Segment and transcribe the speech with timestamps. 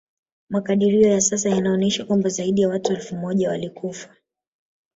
[0.49, 4.15] Makadirio ya sasa yanaonesha kwamba zaidi ya watu elfu moja walikufa